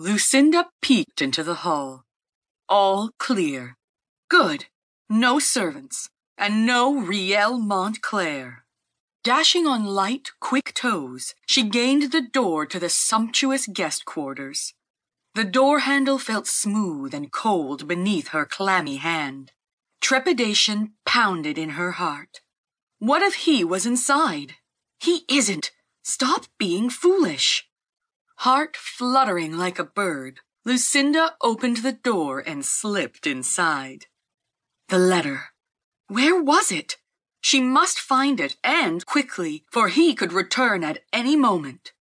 Lucinda 0.00 0.68
peeked 0.80 1.20
into 1.20 1.42
the 1.42 1.66
hall. 1.66 2.04
All 2.68 3.10
clear. 3.18 3.76
Good. 4.30 4.66
No 5.10 5.40
servants. 5.40 6.08
And 6.36 6.64
no 6.64 7.00
Riel 7.00 7.58
Montclair. 7.58 8.64
Dashing 9.24 9.66
on 9.66 9.84
light, 9.84 10.30
quick 10.38 10.72
toes, 10.72 11.34
she 11.46 11.68
gained 11.68 12.12
the 12.12 12.22
door 12.22 12.64
to 12.64 12.78
the 12.78 12.88
sumptuous 12.88 13.66
guest 13.66 14.04
quarters. 14.04 14.72
The 15.34 15.44
door 15.44 15.80
handle 15.80 16.18
felt 16.18 16.46
smooth 16.46 17.12
and 17.12 17.32
cold 17.32 17.88
beneath 17.88 18.28
her 18.28 18.46
clammy 18.46 18.96
hand. 18.98 19.50
Trepidation 20.00 20.92
pounded 21.04 21.58
in 21.58 21.70
her 21.70 21.92
heart. 21.92 22.40
What 23.00 23.22
if 23.22 23.34
he 23.34 23.64
was 23.64 23.84
inside? 23.84 24.54
He 25.00 25.24
isn't. 25.28 25.72
Stop 26.04 26.46
being 26.56 26.88
foolish. 26.88 27.67
Heart 28.42 28.76
fluttering 28.76 29.56
like 29.56 29.80
a 29.80 29.84
bird, 29.84 30.38
Lucinda 30.64 31.34
opened 31.42 31.78
the 31.78 31.90
door 31.92 32.38
and 32.38 32.64
slipped 32.64 33.26
inside. 33.26 34.06
The 34.88 34.98
letter. 34.98 35.46
Where 36.06 36.40
was 36.40 36.70
it? 36.70 36.98
She 37.40 37.60
must 37.60 37.98
find 37.98 38.38
it, 38.38 38.56
and 38.62 39.04
quickly, 39.04 39.64
for 39.72 39.88
he 39.88 40.14
could 40.14 40.32
return 40.32 40.84
at 40.84 41.00
any 41.12 41.34
moment. 41.34 41.92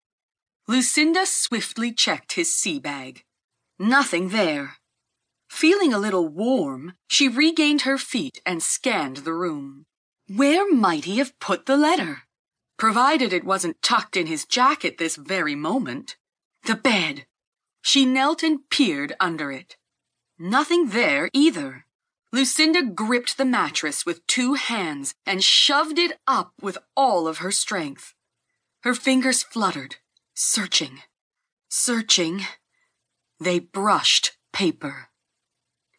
Lucinda 0.68 1.24
swiftly 1.24 1.90
checked 1.90 2.32
his 2.32 2.52
sea 2.52 2.78
bag. 2.78 3.24
Nothing 3.78 4.28
there. 4.28 4.76
Feeling 5.48 5.94
a 5.94 5.98
little 5.98 6.28
warm, 6.28 6.92
she 7.08 7.28
regained 7.28 7.82
her 7.82 7.96
feet 7.96 8.42
and 8.44 8.62
scanned 8.62 9.18
the 9.18 9.32
room. 9.32 9.86
Where 10.28 10.70
might 10.70 11.06
he 11.06 11.16
have 11.16 11.38
put 11.40 11.64
the 11.64 11.78
letter? 11.78 12.24
Provided 12.76 13.32
it 13.32 13.44
wasn't 13.44 13.80
tucked 13.80 14.18
in 14.18 14.26
his 14.26 14.44
jacket 14.44 14.98
this 14.98 15.16
very 15.16 15.54
moment. 15.54 16.16
The 16.66 16.74
bed. 16.74 17.26
She 17.80 18.04
knelt 18.04 18.42
and 18.42 18.68
peered 18.70 19.14
under 19.20 19.52
it. 19.52 19.76
Nothing 20.36 20.88
there 20.88 21.30
either. 21.32 21.86
Lucinda 22.32 22.82
gripped 22.82 23.36
the 23.36 23.44
mattress 23.44 24.04
with 24.04 24.26
two 24.26 24.54
hands 24.54 25.14
and 25.24 25.44
shoved 25.44 25.96
it 25.96 26.18
up 26.26 26.54
with 26.60 26.76
all 26.96 27.28
of 27.28 27.38
her 27.38 27.52
strength. 27.52 28.14
Her 28.80 28.94
fingers 28.94 29.44
fluttered, 29.44 29.96
searching, 30.34 31.02
searching. 31.68 32.42
They 33.38 33.60
brushed 33.60 34.36
paper. 34.52 35.10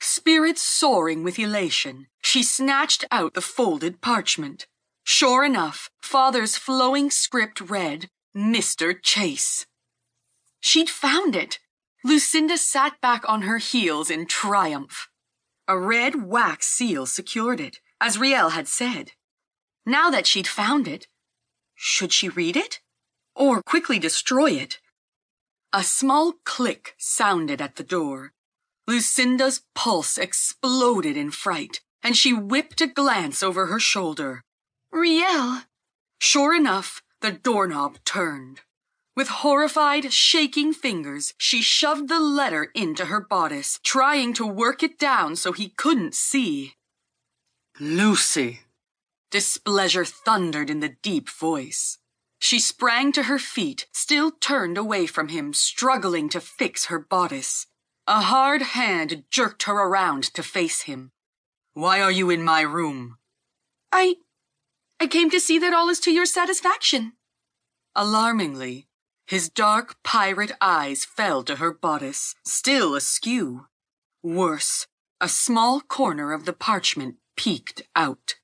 Spirits 0.01 0.61
soaring 0.61 1.23
with 1.23 1.39
elation, 1.39 2.07
she 2.21 2.43
snatched 2.43 3.05
out 3.09 3.35
the 3.35 3.41
folded 3.41 4.01
parchment. 4.01 4.67
Sure 5.05 5.45
enough, 5.45 5.89
father's 6.01 6.57
flowing 6.57 7.09
script 7.09 7.61
read, 7.61 8.09
Mr. 8.35 9.01
Chase. 9.01 9.65
She'd 10.59 10.89
found 10.89 11.35
it. 11.35 11.59
Lucinda 12.03 12.57
sat 12.57 12.99
back 13.01 13.27
on 13.27 13.43
her 13.43 13.57
heels 13.57 14.09
in 14.09 14.27
triumph. 14.27 15.09
A 15.67 15.77
red 15.77 16.23
wax 16.23 16.67
seal 16.67 17.05
secured 17.05 17.59
it, 17.59 17.79
as 17.99 18.17
Riel 18.17 18.49
had 18.49 18.67
said. 18.67 19.11
Now 19.85 20.09
that 20.09 20.27
she'd 20.27 20.47
found 20.47 20.87
it, 20.87 21.07
should 21.75 22.11
she 22.11 22.29
read 22.29 22.57
it? 22.57 22.79
Or 23.35 23.61
quickly 23.61 23.99
destroy 23.99 24.51
it? 24.51 24.79
A 25.73 25.83
small 25.83 26.33
click 26.43 26.95
sounded 26.97 27.61
at 27.61 27.75
the 27.75 27.83
door. 27.83 28.33
Lucinda's 28.87 29.61
pulse 29.75 30.17
exploded 30.17 31.17
in 31.17 31.29
fright, 31.31 31.81
and 32.01 32.15
she 32.15 32.33
whipped 32.33 32.81
a 32.81 32.87
glance 32.87 33.43
over 33.43 33.67
her 33.67 33.79
shoulder. 33.79 34.43
Riel! 34.91 35.63
Sure 36.19 36.55
enough, 36.55 37.03
the 37.21 37.31
doorknob 37.31 37.97
turned. 38.05 38.61
With 39.17 39.29
horrified, 39.29 40.13
shaking 40.13 40.73
fingers, 40.73 41.33
she 41.39 41.63
shoved 41.63 42.07
the 42.07 42.19
letter 42.19 42.69
into 42.75 43.05
her 43.05 43.19
bodice, 43.19 43.79
trying 43.83 44.31
to 44.35 44.45
work 44.45 44.83
it 44.83 44.99
down 44.99 45.35
so 45.35 45.53
he 45.53 45.69
couldn't 45.69 46.13
see. 46.13 46.75
Lucy! 47.79 48.59
Displeasure 49.31 50.05
thundered 50.05 50.69
in 50.69 50.81
the 50.81 50.97
deep 51.01 51.29
voice. 51.29 51.97
She 52.37 52.59
sprang 52.59 53.11
to 53.13 53.23
her 53.23 53.39
feet, 53.39 53.87
still 53.91 54.29
turned 54.29 54.77
away 54.77 55.07
from 55.07 55.29
him, 55.29 55.51
struggling 55.51 56.29
to 56.29 56.39
fix 56.39 56.85
her 56.85 56.99
bodice. 56.99 57.65
A 58.05 58.21
hard 58.21 58.61
hand 58.61 59.23
jerked 59.31 59.63
her 59.63 59.73
around 59.73 60.25
to 60.35 60.43
face 60.43 60.81
him. 60.81 61.11
Why 61.73 62.01
are 62.01 62.11
you 62.11 62.29
in 62.29 62.43
my 62.43 62.61
room? 62.61 63.17
I. 63.91 64.17
I 64.99 65.07
came 65.07 65.31
to 65.31 65.39
see 65.39 65.57
that 65.57 65.73
all 65.73 65.89
is 65.89 65.99
to 66.01 66.11
your 66.11 66.27
satisfaction. 66.27 67.13
Alarmingly, 67.95 68.86
his 69.27 69.49
dark 69.49 70.01
pirate 70.03 70.53
eyes 70.61 71.03
fell 71.03 71.43
to 71.43 71.57
her 71.57 71.73
bodice, 71.73 72.33
still 72.45 72.95
askew. 72.95 73.67
Worse, 74.23 74.87
a 75.19 75.27
small 75.27 75.81
corner 75.81 76.31
of 76.31 76.45
the 76.45 76.53
parchment 76.53 77.15
peeked 77.35 77.81
out. 77.95 78.35